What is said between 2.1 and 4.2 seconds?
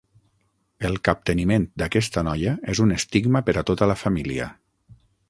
noia és un estigma per a tota la